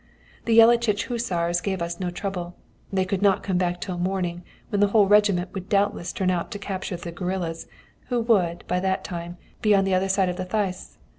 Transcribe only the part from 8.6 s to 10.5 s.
by that time, be on the other side of the